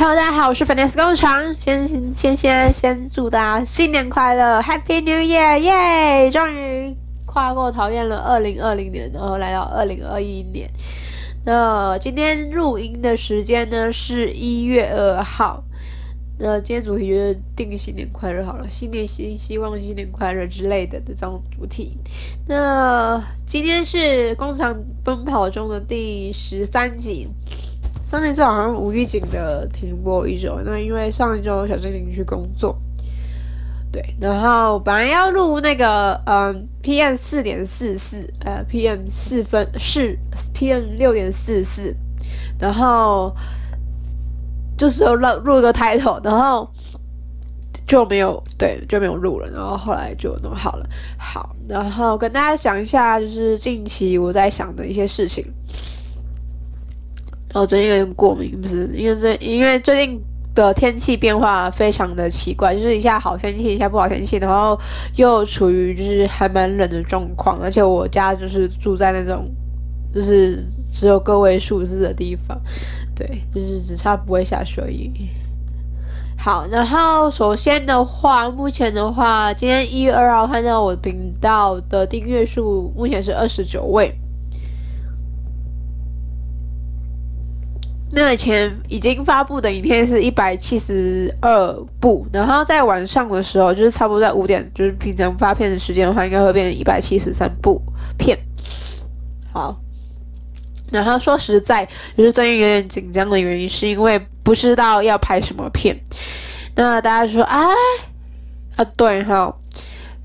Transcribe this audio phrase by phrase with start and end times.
[0.00, 1.52] Hello，大家好，我是 Finesse 工厂。
[1.58, 5.58] 先先先先祝大家新年快乐，Happy New Year！
[5.58, 6.94] 耶，终于
[7.26, 10.70] 跨过讨厌了二零二零年，然后来到二零二一年。
[11.44, 15.64] 那今天录音的时间呢是一月二号。
[16.38, 21.98] 那今天主题就是定新年快乐好了，新年新希望，新年快乐之类的这种主题。
[22.46, 27.26] 那今天是工厂奔跑中的第十三集。
[28.08, 32.74] 上一周好像无预警的停播一周，那因为上一周小精灵去工作，
[33.92, 40.16] 对，然后本来要录那个嗯 PM 四点四四，呃 PM 四分四
[40.54, 41.94] PM 六点四四，
[42.58, 43.30] 然后
[44.78, 46.66] 就是录录个 title，然后
[47.86, 55.44] 就没有对就没有录了，然后后来就弄好了，好，然后跟大家讲一下，就是近期我在想的一些事情。
[57.58, 60.20] 我最近有点过敏，不是因为这，因为最近
[60.54, 64.78] 的天气变化非常的奇怪，就是一下好天气，一下不好天气，然后
[65.16, 69.48] 又处于就是还蛮冷的状况，而且我家就是住在那种
[70.14, 72.60] 就是只有个位数字的地方，
[73.14, 75.12] 对，就是只差不会下雪而已。
[76.38, 84.12] 好，然后首先的话，目前的话，今天一月二号看到我频道的订阅数目前是二十九位。
[88.10, 97.82] 那以前已经发布的影片是一百七十二部，然后在晚上的时候，就是差不多在五点，就是平常发片的时间的话，应该会变成一百七十三部
[98.16, 98.38] 片。
[99.52, 99.78] 好，
[100.90, 101.86] 然后说实在，
[102.16, 105.94] 就是最近有点紧张的原因，是因为不知道要拍什么片。
[106.74, 107.66] 那大家说，哎，
[108.76, 109.54] 啊对哈，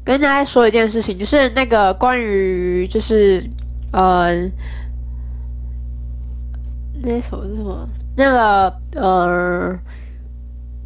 [0.05, 3.43] 跟大家说一件事情，就是那个关于就是
[3.91, 4.49] 呃。
[7.05, 7.87] 那首是什么？
[8.15, 9.77] 那个呃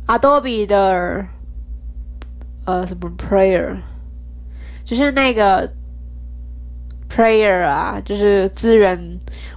[0.08, 1.24] ，Adobe 的
[2.66, 3.76] 呃什么 Player，
[4.84, 5.72] 就是那个
[7.08, 9.00] Player 啊，就是资源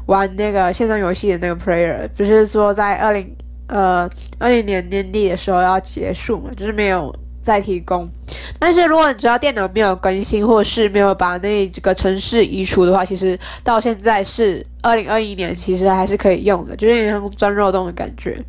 [0.07, 3.34] 玩那个线上游戏的那个 Player，就是说在二零
[3.69, 4.09] 呃
[4.39, 8.09] 二零年年底的时候要结束嘛，就是没有再提供。
[8.59, 18.43] 但是如果你知道电脑没有更新，或是没有把那个程式移除的话，其实到现在是二零二一年，其实还是可以用的，就是有点像钻漏洞的感觉。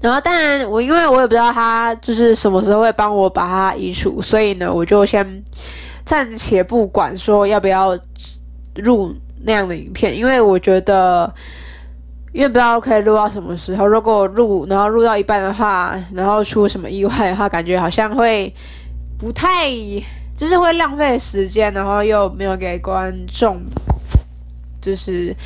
[0.00, 5.42] 然后当然我因为我也不知道他就是什么时候会帮我把它移除，所以呢，我就先
[6.04, 7.98] 暂且不管说要不要
[8.76, 11.32] 入那样的影片，因为我觉得。
[12.32, 18.50] 因为不知道可以录到什么时候，如果录然后录到一半的话，然后出什么意外的话，感觉好像会
[19.18, 19.70] 不太，
[20.34, 23.60] 就是会浪费时间，然后又没有给观众
[24.80, 25.36] 就是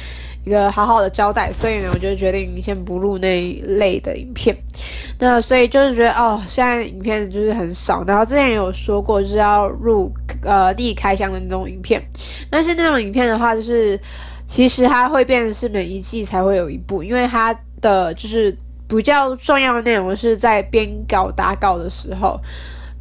[0.45, 4.57] 一个好好的交代，所以呢，我就决定先不录那一类的影片。
[5.19, 12.01] 那所以就是觉得哦，现在影片就是很少，然后之前也有说过就是要录呃立开箱的那种影片，
[12.49, 13.99] 但是那种影片的话就是。
[14.47, 18.57] 其实它会变成是每一季才会有一部，因为它的就是
[18.89, 22.41] 比较重要的内容是在编稿打稿的时候，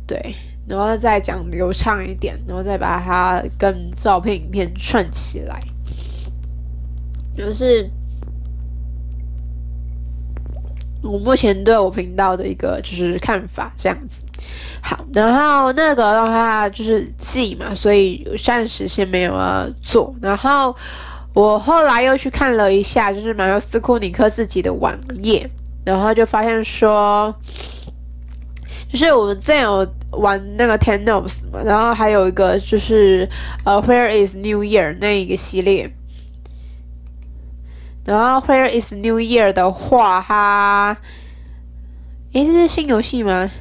[0.08, 0.36] 对，
[0.68, 5.62] 然后再讲流畅一点，然后再把它跟照片、影片串起来，
[7.38, 7.88] 就是
[11.04, 14.24] 我目前对我频道的一个就是看法这样子。
[14.82, 19.34] 好，然后那个的话就是季嘛，所以暂时先没有
[19.84, 20.76] 做，然后。
[21.36, 25.48] 我后来又去看了一下，就是马修斯库尼克自己的网页，
[25.84, 27.36] 然后就发现说，
[28.90, 33.30] 就是我们之前有玩那个 Ten Knobs 嘛，然后还有一个就是
[33.66, 35.94] 呃 Where is New Year 那一个系列，
[38.06, 40.96] 然后 Where is New Year 的话，哈，
[42.32, 43.52] 诶，这是新游戏吗？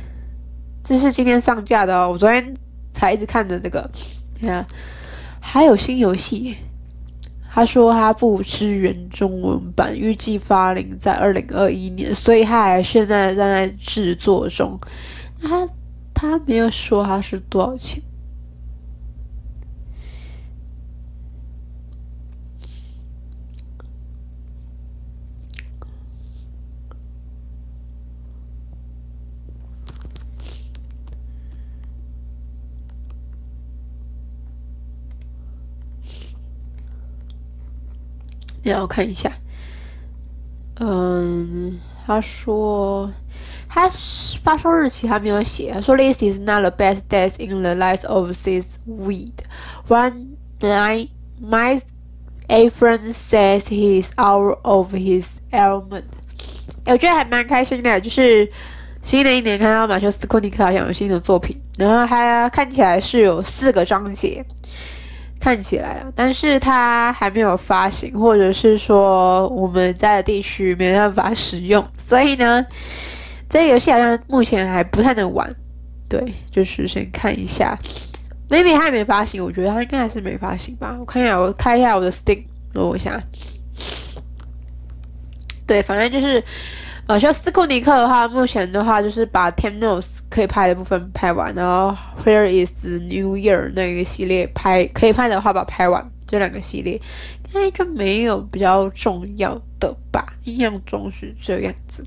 [0.84, 2.54] 这是今天上架的哦，我昨天
[2.92, 3.90] 才一直看着这个，
[4.38, 4.64] 你看，
[5.40, 6.56] 还有新游戏。
[7.54, 14.76] 他说他不支援中文版，预计发行在二零二一年，所以他还现在正在制作中。
[15.40, 15.64] 他
[16.12, 18.02] 他没有说他是多少钱。
[38.72, 39.30] 让我看一下，
[40.80, 43.12] 嗯，他说
[43.68, 43.88] 他
[44.42, 49.32] 发售日期还没有写，他说 This is not the best days in the life of this weed.
[49.88, 51.08] One night
[51.40, 51.80] my
[52.48, 56.04] A friend says he's out of his element。
[56.84, 58.46] 哎，我觉得还蛮开心的，就是
[59.02, 64.44] 新的一年看到马修斯库尼克好像有新的作品，然后他看起来是有四个章节，
[65.44, 72.64] 看起来啊，但是他还没有发行，或者是说我们在的地区没办法使用，所以呢，
[73.50, 75.54] 这个游戏好像目前还不太能玩。
[76.08, 77.78] 对，就是先看一下。
[78.48, 80.96] maybe 他还没发行，我觉得他应该还是没发行吧。
[80.98, 82.42] 我看一下，我开一下我的 Steam，
[82.72, 83.22] 等我一下。
[85.66, 86.42] 对，反正就是，
[87.06, 96.10] 呃，像斯库尼克的话，目前的话就是把 tennis 可以拍的部分拍完，然后 Where is the New Year 那一个系列拍可以拍的话，把拍完。
[96.26, 100.24] 这两个系列应该就没有比较重要的吧？
[100.44, 102.06] 印象中是这样子。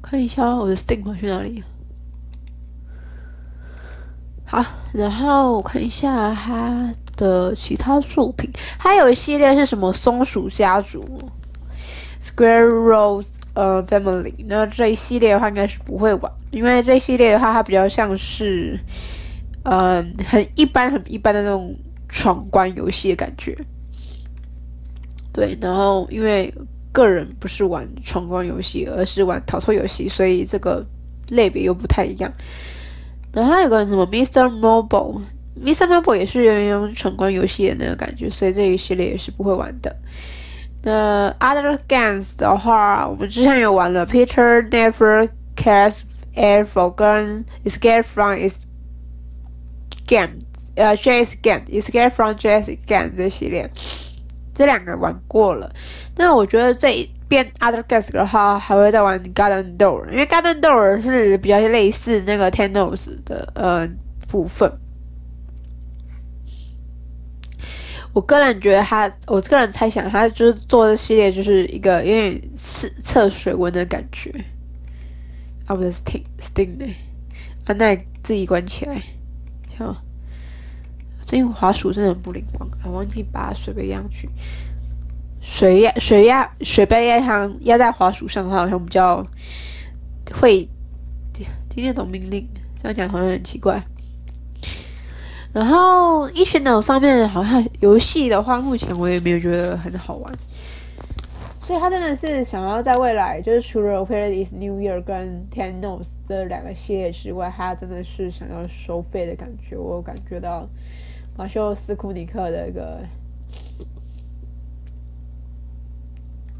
[0.00, 1.64] 看一下我的 Steam 去哪里？
[4.46, 11.04] 好，然后我看一下他的其他作品，还有一系列是什么松鼠家族
[12.22, 14.34] （Square Rose） 呃 Family。
[14.46, 18.78] 那这一系列的话应该是不会玩，因为这一系列的话它比较像是，
[19.64, 21.74] 嗯、呃，很一般很一般的那种
[22.08, 23.56] 闯关游戏的感觉。
[25.32, 26.52] 对，然后因为。
[26.92, 30.82] 个人不是玩闯关游戏，而是玩逃脱游戏，所以这个
[31.28, 32.32] 类别又不太一样。
[33.34, 34.48] 然后还有个什么 Mr.
[34.48, 35.20] Mobile
[35.60, 35.86] Mobile，Mr.
[35.86, 39.94] Mobile 也是有点闯关游戏的那个感觉，所以这一系列也是不会玩的。
[40.82, 46.00] 那 Other Games 的话，我们之前有玩了 Peter Never Cares
[46.34, 48.66] Ever 跟 Escape from Is
[50.06, 50.34] Game，
[50.76, 53.68] 呃，Jazz Game，Escape from Jazz Game 这系列。
[54.54, 55.70] 这两个玩过了，
[56.16, 63.86] 那我觉得这一边 Other Guests 的话，还会再玩 Garden Door，因为 Garden Door 是比较类似那个 Tenos 的呃
[64.28, 64.70] 部分。
[68.16, 74.32] 我个人觉得他，我个人猜想，他就是做的系列就是一个有点测测水温的感觉。
[75.66, 76.86] 啊，不是 Steam Steam 的，
[77.66, 79.02] 啊，那你自己关起来，
[79.76, 80.02] 好。
[81.26, 84.30] 最近滑鼠真的很不灵光，我忘记把水杯压去。
[85.42, 89.22] 水压水压水杯压上压在滑鼠上，它好像比较
[90.32, 90.66] 会
[91.68, 92.48] 听得懂命令。
[92.82, 93.84] 这样讲好像很奇怪。
[95.56, 100.30] 然后 Itch.no 上面好像游戏的话，目前我也没有觉得很好玩。
[101.62, 109.78] 所以他真的是想要在未来，就是除了 Where is New Year 跟 Ten Notes 这两个系列之外，他真的是想要收费的感觉。
[109.78, 110.68] 我感觉到。
[111.38, 112.98] 马修斯库尼克的一个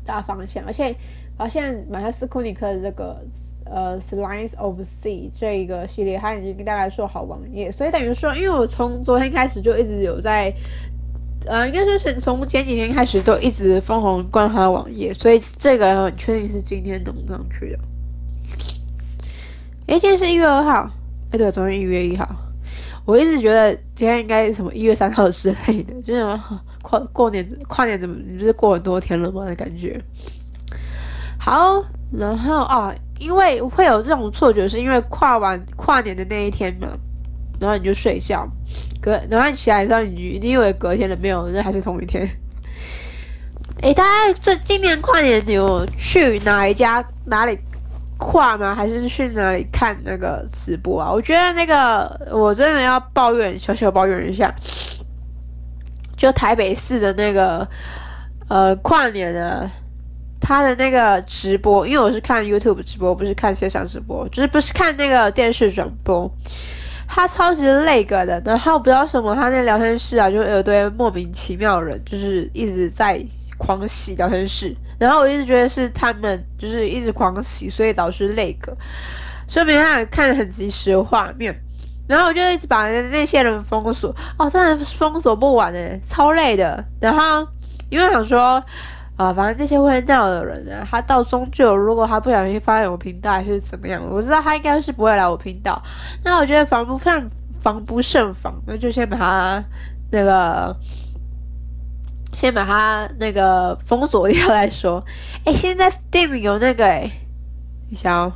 [0.04, 0.94] 大方向，而且
[1.34, 3.24] 发现马修斯库尼克的这个
[3.70, 10.52] 呃《Slice of Sea》这一个系列，他已经跟大家说好网页，所以等于说，因为我从昨天开始就一直有在，
[11.46, 17.78] 呃，应该说是从前几天开始都一直疯狂逛他的网页，所以这个很确定是今天弄上去的。
[19.86, 20.90] 诶，今天是一月二号，
[21.32, 22.28] 诶，对，昨天一月一号。
[23.04, 26.40] 我一直觉得今天应该什么一月三号之类的， 就是
[26.82, 30.00] 跨过年跨年怎么你不是过很多天了吗的感觉。
[31.38, 36.88] 好，然后啊，因为会有这种错觉，是因为跨完跨年的那一天嘛，
[37.60, 38.46] 然后你就睡觉，
[39.00, 41.48] 隔然后你起来之后，你你以为隔天了没有？
[41.48, 42.28] 那还是同一天。
[43.82, 47.58] 诶， 大家这今年跨年你有去哪一家哪里？
[48.18, 48.74] 跨吗？
[48.74, 51.12] 还是去哪里看那个直播啊？
[51.12, 54.50] 我觉得那个我真的要抱怨，小小抱怨一下，
[56.16, 57.68] 就台北市的那个
[58.48, 59.70] 呃跨年的，
[60.40, 66.30] 他的那个直播，因为我是看 YouTube 直播，不是看线上直播，就是不是看那个电视转播，
[67.08, 68.40] 他超级累个的。
[68.44, 73.20] 然后不知道什么，他那聊天室啊，就有堆莫名其妙人，就是一直在
[73.58, 74.74] 狂洗聊天室。
[74.98, 78.74] 然后我一直觉得是他们就是一直狂洗，所以导致累个，
[79.48, 81.54] 说明他看很及时的画面。
[82.08, 86.82] 然后我就一直把那些人封锁，哦，真的封锁不完诶，超累的。
[87.00, 87.44] 然后
[87.90, 88.62] 因为想说，
[89.16, 95.82] 啊、反正这些会闹的人呢，他到终究如果他不小心发现我频道还是怎么样，我知道他应该是不会来我频道。
[96.22, 97.28] 那我觉得防不胜
[97.60, 99.64] 防不胜防，那就先把他
[100.10, 100.76] 那个。
[102.34, 105.02] 先把它那个封锁掉来说。
[105.46, 107.10] 哎，现在 Steam 有那个哎，
[107.88, 108.32] 你想哦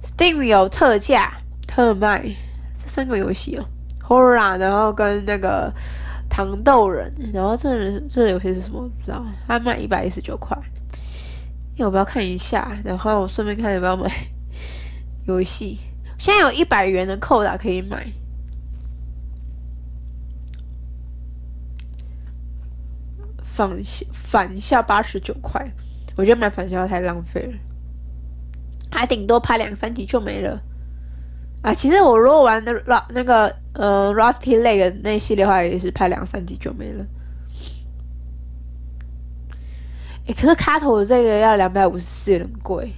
[0.00, 1.32] ，Steam 有特价
[1.66, 2.22] 特卖
[2.76, 3.64] 这三个游戏哦
[4.00, 5.72] ，Horror，然后跟那个
[6.30, 8.88] 糖豆人，然后这这游戏是什么？
[8.88, 10.56] 不知道，它卖一百一十九块。
[11.76, 12.72] 要不要看一下？
[12.84, 14.10] 然后顺便看要不要买
[15.26, 15.78] 游戏？
[16.18, 18.10] 现在有一百元的扣打可以买。
[23.52, 23.78] 返
[24.14, 25.70] 返校八十九块，
[26.16, 27.58] 我觉得买返校太浪费了，
[28.90, 30.58] 还顶多拍两三集就没了。
[31.62, 37.06] 啊，其实我如果玩的那那个呃 Rusty Lake 那系列的话，也是拍两三集就没了。
[40.26, 42.92] 哎，可是卡头这个要两百五十四，有点贵。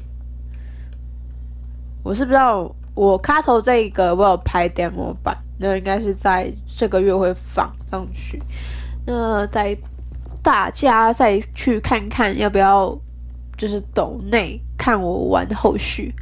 [2.03, 8.43] 我是不知道，我卡头这个我有拍 demo 版，那应该是在这个月会放上去。
[9.07, 9.77] 那在。
[10.45, 12.99] 大家再去看看，要不要
[13.57, 16.13] 就是抖内看我玩后续？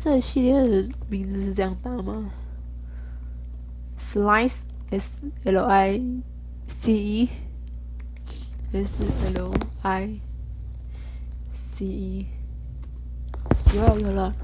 [0.00, 2.30] 咦，它这系列的名字是这样打吗
[4.12, 6.00] ？Slice S L I
[6.66, 7.28] C E
[8.72, 9.02] S
[9.34, 9.52] L
[9.82, 10.20] I
[11.74, 12.26] C E。
[13.74, 14.34] 有了有了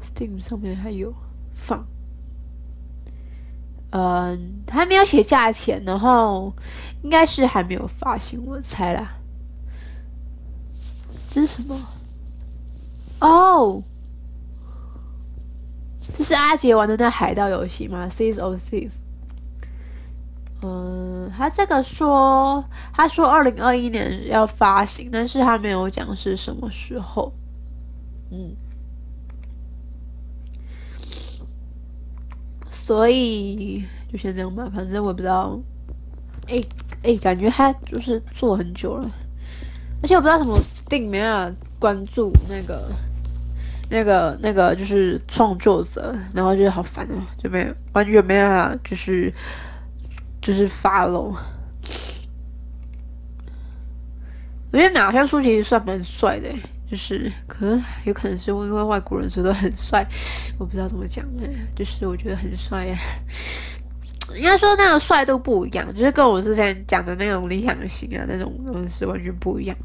[0.00, 1.12] ，Steam 上面还有
[1.52, 1.84] 放，
[3.90, 6.54] 嗯，还没有写价钱，然后
[7.02, 9.18] 应该是还没有发行，我猜啦。
[11.30, 11.76] 这是什么？
[13.20, 13.82] 哦，
[16.22, 18.90] 是阿杰玩的那海盗游戏吗？Seas of Thieves。
[20.62, 27.32] 嗯，他这个说，他说二零二一年要发行，但是他没有讲是什么时候。
[28.30, 28.54] 嗯，
[32.70, 35.58] 所以就先这样吧，反正我不知道。
[36.48, 36.68] 哎、欸、
[37.02, 39.10] 哎、感觉他就是做很久了，
[40.02, 42.88] 而且我不知道什么 Steam 没有关注那个
[43.88, 49.32] 那个那个就是创作者，然后觉得好烦哦，就没完全没办法，就是
[50.40, 51.36] 就是 follow。
[54.70, 56.48] 我觉得马上书其实算蛮帅的。
[56.90, 60.06] 就是，可能有可能是因为外国人说都很帅，
[60.58, 62.98] 我不知道怎么讲哎，就是我觉得很帅呀。
[64.36, 69.76] 应该说那个帅都不一样，就是跟我之前讲的那种理想型啊那种东西完全不一样。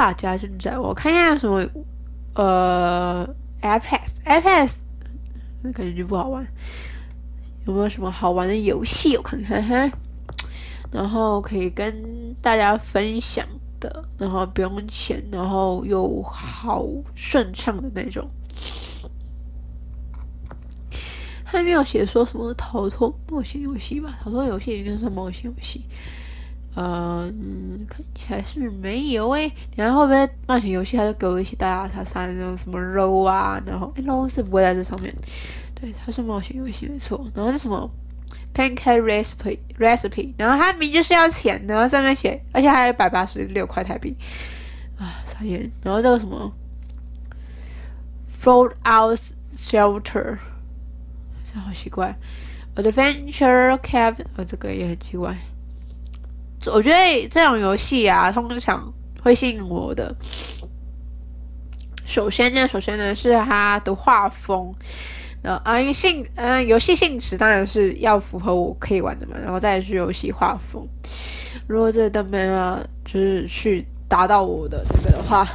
[0.00, 1.62] 大家正在我看一下什么，
[2.34, 3.28] 呃
[3.60, 4.70] ，iPad，iPad，
[5.62, 6.42] 那感觉就不好玩。
[7.66, 9.14] 有没有什么好玩的游戏？
[9.18, 9.90] 我看看哈，
[10.90, 13.46] 然后可以跟大家分享。
[13.78, 18.26] 的，然后不用钱，然后又好顺畅的那种。
[21.44, 24.18] 还没有写说什么逃脱冒险游戏吧？
[24.22, 25.84] 逃脱游戏应该是冒险游戏。
[26.76, 35.12] 嗯，看起来是没有诶、然后后面冒险游戏，他就给我一些大大叉叉那种什么肉啊，然后诶，肉是不会在这上面。
[35.74, 37.26] 对，它是冒险游戏没错。
[37.34, 37.90] 然后是什么
[38.54, 44.16] ？Pancake recipe recipe，然后它名就是要钱，然后上面写，而且还有一百八十六块台币
[44.96, 45.70] 啊，讨厌。
[45.82, 46.52] 然后这个什么
[48.40, 49.18] fold out
[49.58, 50.38] Shelter，
[51.52, 52.16] 这好奇怪。
[52.76, 55.36] Adventure Cap，哦，这个也很奇怪。
[56.66, 60.14] 我觉得这种游戏啊，通常会吸引我的。
[62.04, 64.72] 首先呢，首先呢是它的画风。
[65.42, 70.86] 然后啊，性嗯，游戏性质当然是要符合我可以玩的嘛，然后再是游戏画风。
[71.66, 75.48] 如果这都没有就是去达到我的那个的话，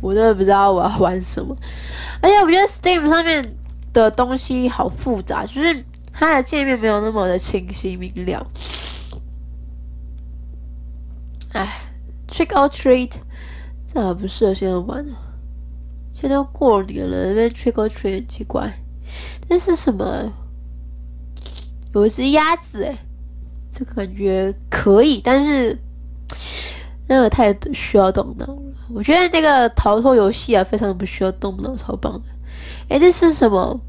[0.00, 1.56] 我真的不知道我要玩什么。
[2.20, 3.44] 而且我觉得 Steam 上面
[3.92, 8.46] 的东西好复杂，就是它的界面没有那么的清晰明了。
[11.52, 11.80] 哎
[12.28, 13.12] ，Trick or Treat，
[13.84, 15.04] 这还不适合现在玩。
[16.12, 18.72] 现在都过年了，那边 trick or treat 很奇怪。
[19.48, 20.30] 这是什么？
[21.94, 22.96] 有一只鸭子诶，
[23.70, 25.76] 这个感觉可以，但是
[27.06, 28.62] 那个太需要动脑了。
[28.94, 32.28] 我觉得那个逃脱游戏啊，非常不需要动脑，超棒的。
[32.88, 33.80] 哎，这是什么？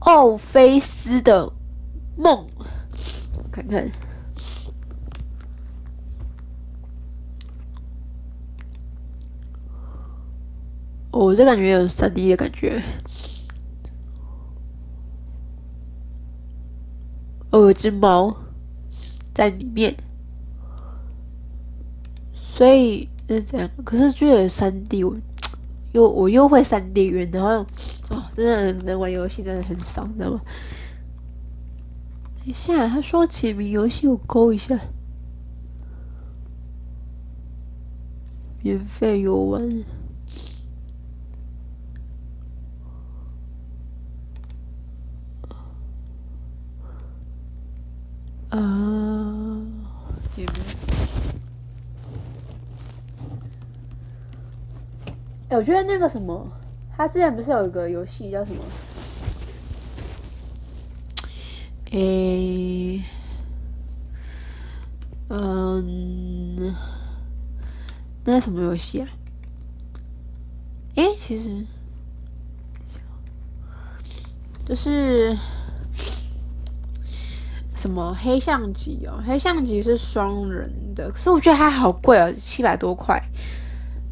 [0.00, 1.52] 奥菲斯的
[2.16, 2.46] 梦，
[3.50, 3.90] 看看。
[11.12, 12.82] 我这感觉有三 D 的感觉。
[17.50, 18.36] 哦，有只猫
[19.34, 19.96] 在里面，
[22.32, 23.68] 所以是这样。
[23.84, 25.16] 可是就有三 D，我
[25.92, 27.66] 又我又会三 D 晕，然后
[28.10, 30.40] 哦，真的能玩游戏真的很少，知道吗？
[32.36, 34.78] 等一下，他说解谜游戏，我勾一下，
[38.62, 39.84] 免费游玩。
[48.48, 49.62] 啊，
[50.34, 50.52] 姐妹。
[55.50, 56.50] 哎，我觉得那个什么，
[57.00, 58.62] 他之前不是有一个游戏叫什么？
[61.92, 63.02] 诶，
[65.28, 66.74] 嗯，
[68.22, 69.08] 那什么游戏啊？
[70.96, 71.64] 诶，其实
[74.68, 75.34] 就是
[77.74, 83.18] 什么黑象棋哦，黑象棋是双人的，可是我觉得它好贵哦，七百多块，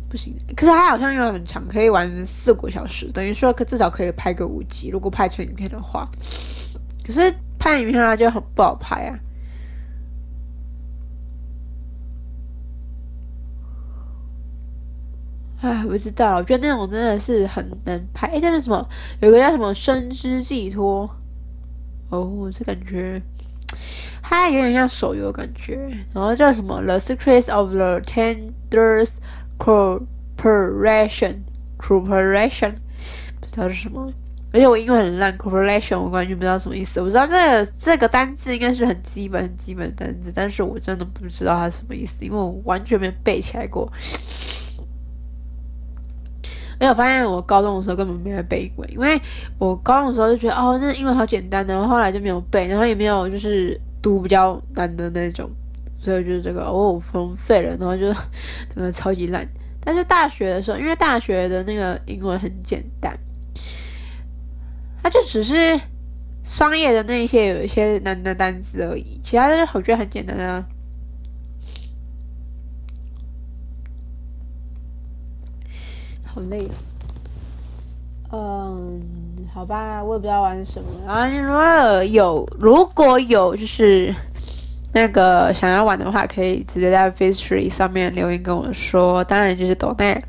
[0.09, 0.35] 不行。
[0.57, 6.09] 可是它好像又很长，可以玩四个小时，等于说可至少可以拍个五集，如果拍成影片的话。
[7.07, 7.35] 可是。
[7.61, 9.19] 拍影片的话就很不好拍啊！
[15.61, 18.29] 哎，不知道，我觉得那种真的是很难拍。
[18.29, 18.88] 哎，真的什么？
[19.21, 21.11] 有个叫什么《生之寄托》
[22.17, 23.21] 哦，这感觉
[24.23, 25.75] 它有点像手游的感觉。
[26.15, 29.11] 然后叫什么《The Secrets of the Tenders
[29.59, 31.35] Corporation》
[31.79, 32.75] ，Corporation，
[33.41, 34.12] 不知道是什么。
[34.50, 37.03] 而且我英文很烂，corporation 我完全不知道什么意思。
[37.03, 43.93] 我知道这个这个单字应该是很基本很基本的单字，但是我真的不知道它什么意思，因为我完全没有背起来过。
[46.81, 49.21] 而且我发现我高中的时候根本没有背过，因为
[49.59, 55.50] 我高中的时候就觉得哦，那英文好简单，然后后来就没有背，然后也没有就是读比较难的那种，
[56.09, 58.11] 所以就是这个哦，疯废了，然后就
[58.75, 59.47] 真的超级烂。
[59.79, 63.15] 但是大学的时候，因为大学的那个英文很简单。
[65.03, 65.79] 它就只是
[66.43, 70.65] 商业的那一些有一些难的单词而已，其他的我觉得很简单啊。
[76.25, 76.67] 好累。
[78.33, 79.03] 嗯，
[79.53, 81.11] 好吧，我也不知道玩什么。
[81.11, 84.15] 啊，如果有如果有就是
[84.92, 89.22] 那个想要玩的话，可以直接在 Firstory 上面留言跟我说。
[89.24, 90.22] 当然就是抖内。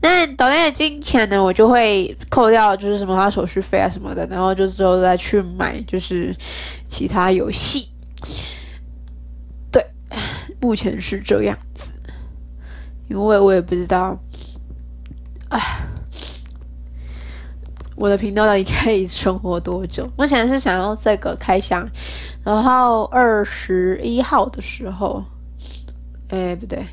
[0.00, 6.34] 那 Donate 的金钱呢，我就会扣掉，就是什么他手续费啊什么的，然后就之后再去买，就是
[6.88, 7.88] 其他游戏。
[9.70, 9.80] 对，
[10.60, 11.92] 目前是这样子，
[13.08, 14.18] 因为我也不知道，
[15.48, 15.60] 啊，
[17.94, 20.10] 我的频道到底可以存活多久？
[20.18, 21.88] 目前是想要这个开箱，
[22.44, 25.24] 然后二十一号的时候，
[26.28, 26.84] 哎，不对。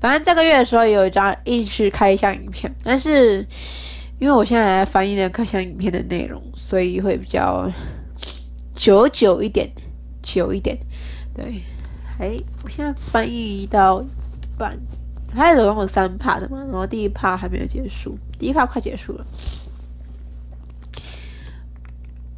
[0.00, 3.46] 反正这个月的时候有一张一直开箱影片，但是
[4.18, 7.70] 因为我现在还在翻译那开箱影片的内容，所以会比较
[8.74, 9.70] 久久一点，
[10.22, 10.76] 久一点。
[11.34, 11.62] 对，
[12.18, 14.06] 哎，我现在翻译到一
[14.58, 14.76] 半，
[15.32, 19.26] 还有总共有三 part 的嘛，然后第一 part 还没有结束，第一 part 快结束了。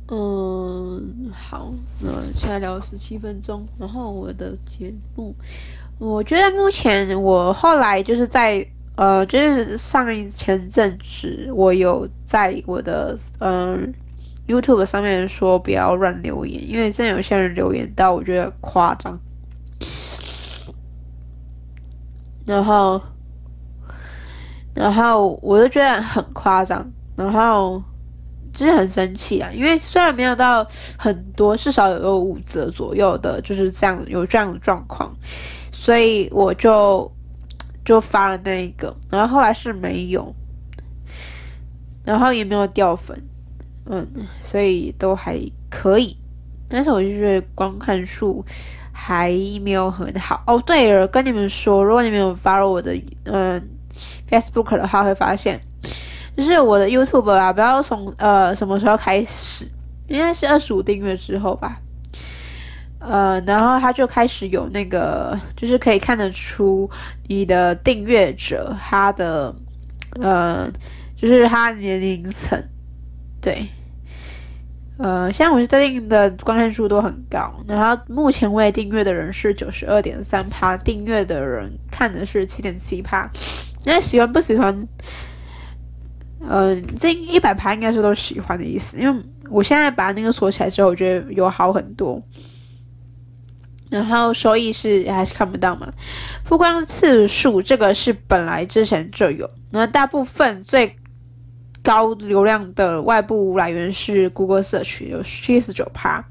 [0.08, 5.34] 嗯，好，那现在聊十七分钟，然后我的节目。
[5.98, 13.92] 我觉得目前我后来就是在呃，就是上一前阵子，我有在我的嗯
[14.46, 19.18] YouTube 上面说不要乱留言，因为真的有些人留言到我觉得夸张，
[22.44, 23.00] 然后
[24.74, 26.86] 然后我就觉得很夸张，
[27.16, 27.82] 然后
[28.54, 35.14] 就是很生气啊，因为虽然没有到很多，至少有五折左右的，就是这样有这样的状况。
[35.72, 37.10] 所以我就
[37.84, 40.34] 就发了那一个，然后后来是没有，
[42.04, 43.20] 然后也没有掉粉，
[43.84, 44.06] 嗯，
[44.40, 45.38] 所以都还
[45.68, 46.16] 可以，
[46.68, 48.42] 但是我就觉得观看数
[48.92, 49.30] 还
[49.62, 50.42] 没有很好。
[50.46, 53.60] 哦，对了，跟你们说，如果你们有发了我的嗯
[54.30, 55.60] Facebook 的话，会发现
[56.36, 59.64] 就是我的 YouTube 啊，不知道从呃什么时候开始，
[60.08, 61.78] 应该是二十五订阅之后吧。
[62.98, 66.90] 呃，然后他就开始有那个，就是可以看得出
[67.28, 69.54] 你的订阅者他的，
[70.20, 70.66] 呃，
[71.14, 72.58] 就是他年龄层，
[73.42, 73.68] 对，
[74.96, 83.30] 呃，像我是最近的观看数都很高，然后目前为订阅的人是九十二点三趴，订阅的人看的是七点七趴，
[83.84, 84.88] 那喜欢不喜欢？
[86.46, 92.22] 呃，这一百趴应该是都喜欢的意思，因为我现在把那个锁起来之后，我觉得有好很多。
[93.90, 95.92] 然后收益是还是看不到嘛？
[96.42, 100.96] 曝光次数这个是本来之前就有，那大部分最
[101.82, 106.24] 高流量的外部来源是 Google Search 有七十九趴，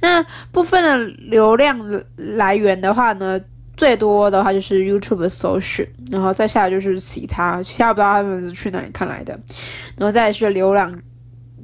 [0.00, 0.96] 那部分的
[1.28, 1.76] 流量
[2.16, 3.40] 来源的话呢，
[3.78, 9.32] 最多的话就是 YouTube 搜寻，然后再下来就是其他，其他不知道他们是去哪里看来的，
[9.96, 11.02] 然后再是浏览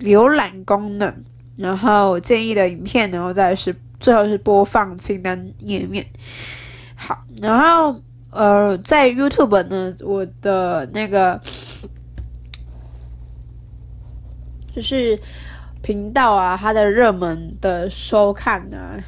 [0.00, 1.14] 浏览功能，
[1.58, 3.76] 然后建议的影片，然后再是。
[4.00, 6.04] 最后是播放清单页面。
[6.94, 7.98] 好，然后
[8.28, 11.40] 呃，在 YouTube 呢，我的那个
[14.74, 15.18] 就是
[15.80, 19.02] 频道啊，它的热门的收看呢、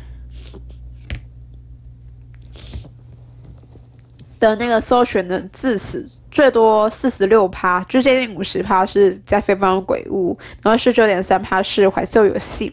[4.47, 12.73] 的那个搜寻的字词最多四十六趴，就接近五十趴是加菲猫鬼屋，然后十九点三趴是怀旧游戏，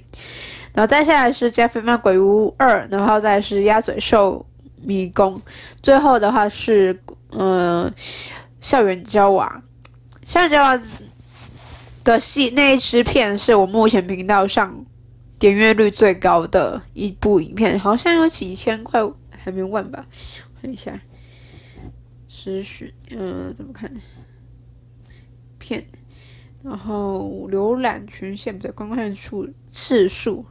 [0.73, 4.45] 然后再下来是加菲猫鬼屋二，然后再是鸭嘴兽
[4.83, 5.41] 迷宫，
[5.81, 6.93] 最后的话是
[7.31, 7.93] 嗯、呃、
[8.61, 9.63] 校园交往，
[10.23, 10.79] 校园娇娃
[12.03, 14.85] 的戏那一支片是我目前频道上
[15.39, 19.01] 点阅率最高的一部影片，好像有几千块
[19.43, 20.05] 还没问吧，
[20.61, 20.91] 看一下。
[22.43, 23.89] 咨询，嗯、呃，怎么看？
[25.57, 25.81] 片，
[26.61, 30.45] 然后浏览权限不对，观看数次数，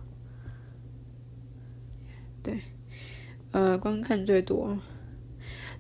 [2.43, 2.59] 对，
[3.51, 4.75] 呃，观看最多，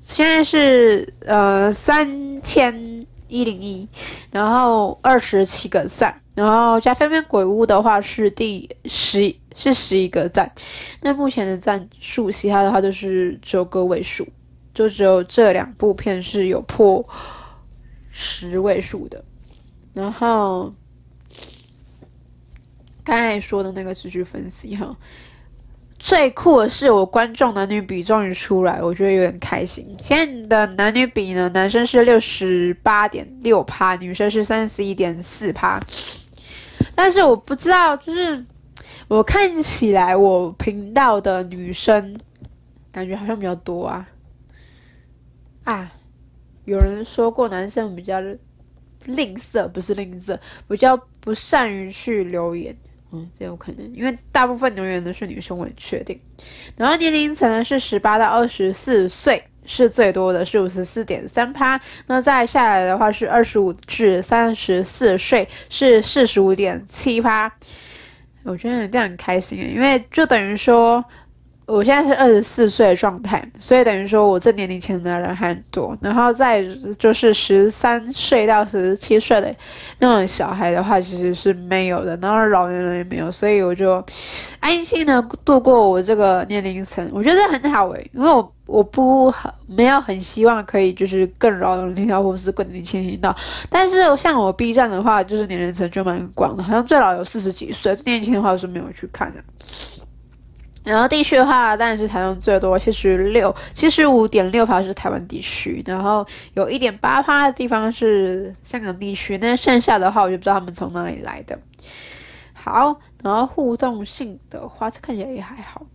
[0.01, 3.89] 现在是呃三千一零一，
[4.31, 10.53] 然后二十七个赞，然后加菲猫鬼屋的话是第十，是十一个赞，
[11.01, 14.29] 那目前的赞数，其他的话就是只有个位数。
[14.75, 17.07] 就只有这两部片是有破
[18.11, 19.23] 十位数的，
[19.93, 20.73] 然后
[23.05, 24.97] 刚才说的那个持续分析哈，
[25.99, 29.95] 最酷的是我观众男女比终于出来，我觉得有点开心。
[29.99, 35.81] 现在的男女比呢，男生是六十八点六趴，女生是三十一点四趴，
[36.95, 38.45] 但是我不知道，就是
[39.09, 42.19] 我看起来我频道的女生
[42.91, 44.07] 感觉好像比较多啊。
[45.65, 45.93] 啊，
[46.65, 48.21] 有人说过男生比较
[49.05, 50.37] 吝啬，不是吝啬，
[50.69, 52.77] 比较不善于去留言。
[53.13, 56.19] 嗯，这有可能，因为大部分留言都是女生，我很确定。
[56.77, 61.81] 然后年龄层呢是十八到二十四岁是最多的，是五十四点三趴。
[62.07, 67.53] 那再下来的话是二十五至三十四岁是四十五点七趴。
[68.45, 71.05] 我觉得你这样很开心，因为就等于说。
[71.65, 76.63] 我现在是二十四岁的状态，所以等于说我这年龄层的人还很多，然后再
[76.99, 79.55] 就是十三岁到十七岁的
[79.99, 84.05] 那种小孩的话，其实是没有的，然后老年人也没有，所以我就
[84.61, 93.35] 安心的度过我这个年龄层，我觉得很好诶，因为我我不很没有很希望可以就是更老的人听到，或是更年轻听到，
[93.71, 99.43] 但是像我 B 站的话，就是年龄层就蛮广的，好像最老有四十几岁，最年轻的话是没有去看的。
[100.85, 111.57] 然后地区的话，当然是台湾最多，七十六、七十五点六趴是台湾地区，然后有一点八趴的地方是香港地区，那剩下的话我就不知道他们从哪里来的。
[112.53, 115.87] 好，然后互动性的话，这看起来也还好。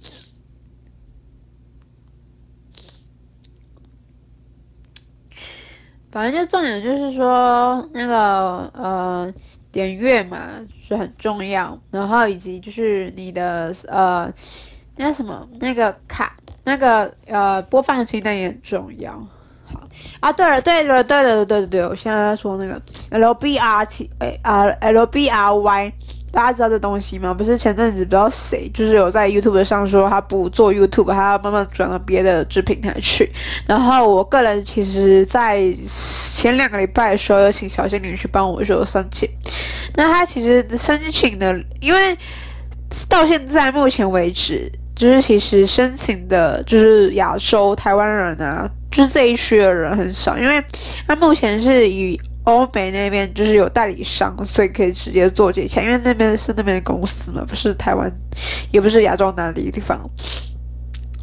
[6.09, 9.33] 反正就重点就是说，那个呃
[9.69, 10.47] 点阅嘛
[10.81, 14.33] 是很重要，然后以及就是你的呃。
[14.97, 19.13] 那什么，那个卡，那个呃，播放清单也很重要。
[19.65, 19.87] 好
[20.19, 22.81] 啊，对了，对了，对了，对对对，我现在在说那个
[23.11, 24.39] L B R T 哎
[24.79, 25.93] L B R Y，
[26.31, 27.33] 大家知道这东西吗？
[27.33, 33.29] 不是前阵子不知道谁就是有在 YouTube 上说他不做 YouTube，他要慢慢转到别的制平台去。
[33.67, 39.29] 然后我个人其实，在前两个礼拜的时候，有请小精灵去帮我做申请。
[39.95, 42.17] 那他其实申请的，因为
[43.09, 44.71] 到现在目前为止。
[44.97, 50.61] 就是其实申请的，就是亚洲台湾人啊，就是这一区的人很少，因为
[51.07, 58.11] 他目前是以欧美那边就是有代理商，所以可以直接做这些，因为那边是那边公司嘛，不是台湾，
[58.71, 59.99] 也不是亚洲哪里地方，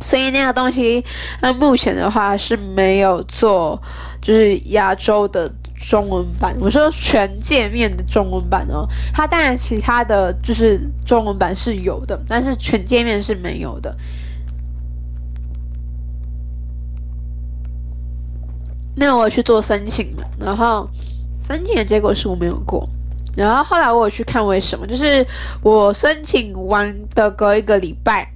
[0.01, 1.05] 所以那个东西，
[1.43, 3.83] 那目前的话是没有做，
[4.23, 5.53] 就是亚洲的。
[5.89, 13.95] 中文版，我说全界面的中文版哦，它当然其他的就是中文版是有的，但是全界面是没有的。
[18.97, 20.89] 那我去做申请嘛，然后
[21.47, 22.89] 申请的结果是我没有过，
[23.37, 25.27] 然后后来我有去看为什么，就是
[25.63, 28.34] 我申请完的隔一个礼拜。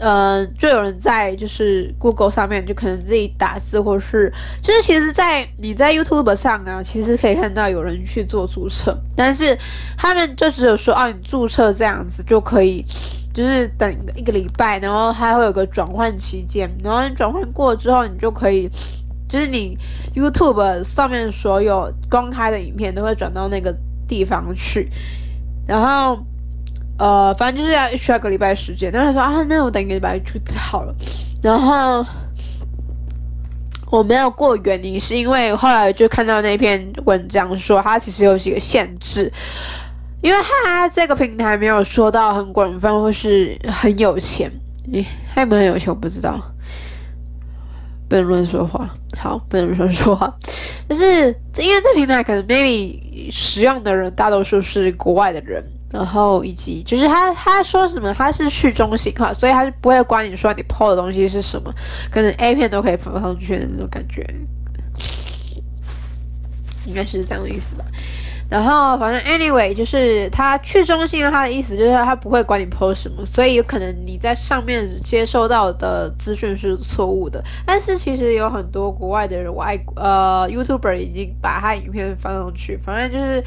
[0.00, 4.32] 呃，就有人在就是 Google 上面，就可能自己打字，或是
[4.62, 9.56] 就是其实，在你在 YouTube 上啊，其实可以看到有人去做注册，但是
[9.98, 12.82] 他们就只有说，哦，你注册这样子就可以，
[13.34, 18.70] 就是等一个礼拜，然后还会有个转换期间，然后你转换过之后，你就可以，
[19.28, 19.76] 就是你
[20.16, 23.76] YouTube 上面所有公开的影片都会转到那个
[24.08, 24.88] 地方去，
[25.66, 26.18] 然后。
[27.00, 28.92] 呃，反正就是要需要个礼拜时间。
[28.92, 30.94] 然后他说啊，那我等一个礼拜就好了。
[31.42, 32.04] 然后
[33.90, 39.32] 我没有过原因是因为后来就看到那篇文章说，它其实有几个限制，
[40.20, 44.52] 因为它这个平台没有说到很广泛或是很有钱。
[44.92, 46.38] 诶，他有没有很有钱我不知道，
[48.10, 48.90] 不能乱说话。
[49.16, 50.30] 好，不能乱说话。
[50.86, 55.64] 但是因为这平台可能 maybe 使用的人大多数是国外的人。
[55.92, 61.74] 然后以及就是他他说什么他是去中心化，所以他是不会管你说你 PO 的东西是什么，
[62.10, 64.24] 可能 A 片都可以放上去的那种感觉，
[66.86, 67.84] 应该是这样的意思吧。
[68.48, 77.42] 然后反正 anyway 就是他去中心化的意思就是他不会管你 PO 什么，所以有可能你在上面接收到的资讯是错误的。
[77.66, 83.42] 但是其实有很多国外的人外呃 YouTuber 已经把他影片放上去，反正就是。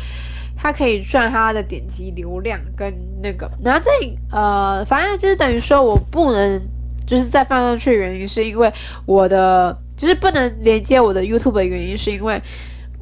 [0.55, 3.91] 它可以赚他的点击流量跟那个，然后这
[4.31, 6.61] 呃，反正就是等于说我不能
[7.05, 8.71] 就是再放上去原因是因为
[9.05, 12.41] 我的就是不能连接我的 YouTube 的原因是因为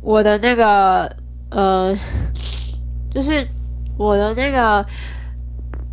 [0.01, 1.09] 我的那个
[1.49, 1.95] 呃，
[3.13, 3.47] 就是
[3.97, 4.85] 我的那个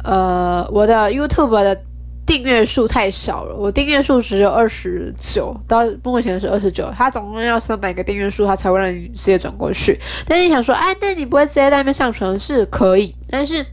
[0.05, 1.83] 呃，我的 YouTube 的。
[2.29, 6.93] 订阅数太少了，我订阅数只有二十九，到目前是二十九。
[6.95, 9.99] 他总共要三百个订阅数，他才会让你直接转过去。
[10.27, 13.65] 但是你想说，哎，那你不会直接在那边上传是可以，但是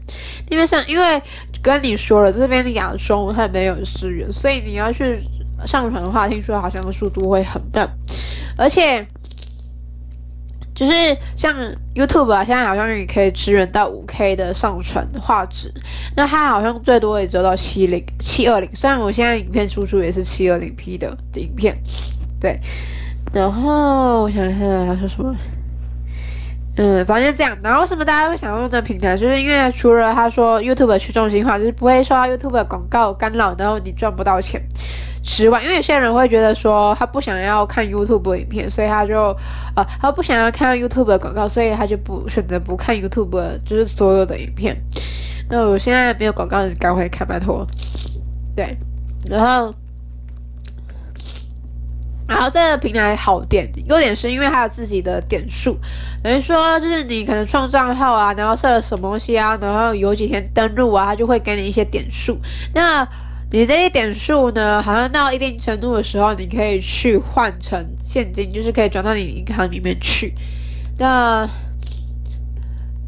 [0.48, 1.22] 那边上，因为
[1.60, 5.18] 跟你说了，这边的亚洲还没有资源，所以你要去
[5.66, 7.86] 上传的话，听说好像速度会很慢，
[8.56, 9.06] 而且。
[10.76, 10.92] 就是
[11.34, 11.52] 像
[11.94, 15.72] YouTube 啊，现在好像也可以支援到五 K 的上传画质，
[16.14, 18.70] 那它好像最多也只有到七零七二零。
[18.74, 21.74] 虽然我现在影片输出也是七二零 P 的影片，
[22.38, 22.60] 对。
[23.32, 25.34] 然后我想一下他说什么，
[26.76, 27.56] 嗯，反正就这样。
[27.62, 29.16] 然后为什么大家会想用这个平台？
[29.16, 34.62] 就是因为除了他说 YouTube 去中心化，就是不会受到 YouTube 的广告干扰，然后你赚不到钱。
[35.22, 39.36] 之外，因为有些人会觉得说他不想要看 YouTube 的影片，所以他就，
[39.74, 44.76] 呃，他不想要看 YouTube 的广告，所以他就不选择不看 YouTube，就是所有的影片。
[45.50, 47.66] 那我现在没有广告，你赶快看，拜托。
[48.54, 48.76] 对，
[49.28, 49.74] 然后，
[52.28, 55.78] 然后这个平台好点，优点是因为它有自己的点数，
[56.22, 62.36] 等于说就是你可能创账号啊，然后设了什么东西啊，然后有几天登录啊，它就会给你一些点数。
[62.74, 63.06] 那
[63.52, 70.34] 你这些点数呢，好像到一定程度的时候，你可以去换成现金，就是可以转到你银行里面去。
[70.98, 71.48] 那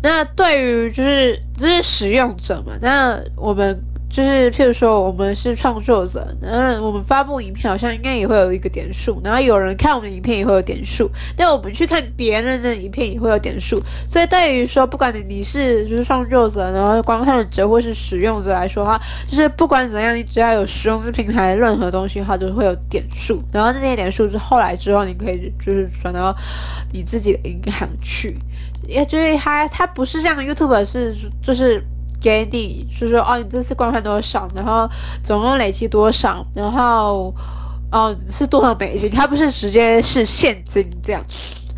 [0.01, 3.83] 那对于就是就是使用者嘛，那我们。
[4.11, 13.79] 就是，譬如说，我们是创作者，嗯，我们发布影片好像应该也会有一个点数，然后有人看我们的影片也会有点数，但我们去看别人的影片也会有点数。
[14.09, 23.43] 所以，对于说，不管你你是就是创作者，然后观看者或是使用者来说的话，就是不管怎样，你只要有使用这平台任何东西的话，就会有点数。
[23.53, 26.35] 然后那些点数是后来之后，你可以就是转到
[26.93, 28.39] 你自己的银行去，
[28.87, 31.85] 也就是它它不是像 YouTube 是就是。
[32.21, 34.89] 给你就是说哦，你这次观看多少，然后
[35.23, 37.33] 总共累积多少，然后
[37.93, 39.11] 哦是多少美金？
[39.11, 41.25] 它不是直接是现金这样，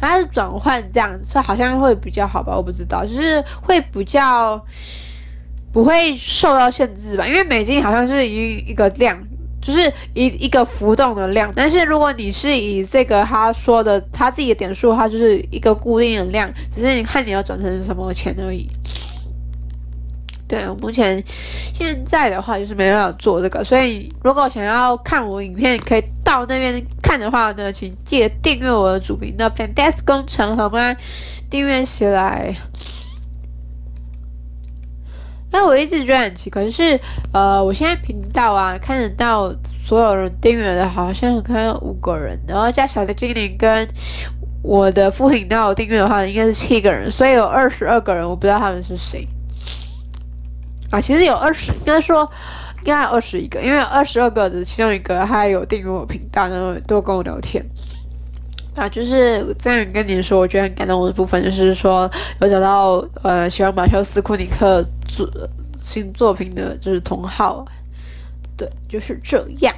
[0.00, 2.56] 它是转换这样，所以好像会比较好吧？
[2.56, 4.58] 我不知道，就是会比较
[5.72, 7.26] 不会受到限制吧？
[7.26, 9.16] 因为美金好像是一一个量，
[9.60, 11.52] 就是一一个浮动的量。
[11.54, 18.68] 但是如果你是以这个他说的他自己的点数，的话就是一个固定的量，只是你看你要转成什么钱而已。
[20.50, 30.96] 对，我目前现在的话就是没办法做这个，所以如果想要看我影片，可以到那边看的话呢，请记得订阅我的主频道 Fantastic 工程，好吗？
[31.48, 32.52] 订阅起来。
[35.52, 36.98] 那我一直觉得很奇怪，就是
[37.32, 39.54] 呃，我现在频道啊，看得到
[39.86, 43.88] 所有人订阅的，好像看到五个人，然后加小的精灵跟
[44.64, 49.24] 我的副频道订阅的话，应该是七个人，所以有二十二个人，我不知道他们是谁。
[50.90, 52.28] 啊，其实有二十，应该说
[52.80, 57.64] 应该有二十一个，因为二十二个的其中一个他有订阅我频道，然后多跟我聊天。
[58.76, 65.28] 啊，就是这样跟你说，我觉得很感动的部分就是说有找到呃喜欢马修斯库尼克作
[65.78, 67.64] 新作品的，就是同好，
[68.56, 69.74] 对，就是这样。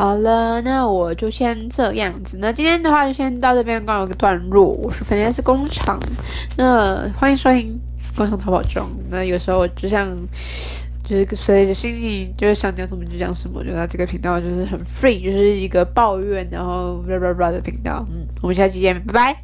[0.00, 2.38] 好了，那我就先这样子。
[2.40, 4.64] 那今天的话就先到这边，告一个段落。
[4.64, 6.00] 我是 Finesse 工厂，
[6.56, 7.78] 那欢迎收听
[8.16, 8.88] 工厂淘宝中。
[9.10, 10.08] 那有时候就像
[11.04, 13.58] 就是随着心情，就是想讲什么就讲什么。
[13.58, 18.02] 我觉得这个频道就是很 free，就是一个抱怨然后 blah blah blah 的频道。
[18.10, 19.36] 嗯，我们下期见，拜拜。